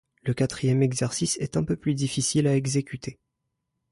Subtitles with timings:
[0.23, 3.19] Le quatrième exercice est un peu plus difficile à exécuter.